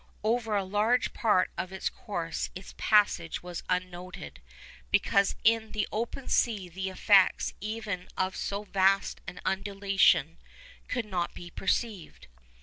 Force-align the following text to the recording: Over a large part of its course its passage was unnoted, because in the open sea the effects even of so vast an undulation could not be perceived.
Over 0.23 0.55
a 0.55 0.63
large 0.63 1.13
part 1.13 1.51
of 1.59 1.71
its 1.71 1.87
course 1.87 2.49
its 2.55 2.73
passage 2.75 3.43
was 3.43 3.61
unnoted, 3.69 4.41
because 4.89 5.35
in 5.43 5.73
the 5.73 5.87
open 5.91 6.27
sea 6.27 6.69
the 6.69 6.89
effects 6.89 7.53
even 7.61 8.07
of 8.17 8.35
so 8.35 8.63
vast 8.63 9.21
an 9.27 9.39
undulation 9.45 10.39
could 10.87 11.05
not 11.05 11.35
be 11.35 11.51
perceived. 11.51 12.25